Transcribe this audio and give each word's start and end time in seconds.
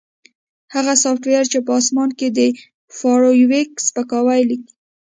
هغه 0.73 0.93
سافټویر 1.03 1.43
چې 1.51 1.59
په 1.65 1.71
اسمان 1.81 2.09
کې 2.19 2.27
د 2.37 2.39
فارویک 2.97 3.69
سپکاوی 3.87 4.41
لیکي 4.49 4.73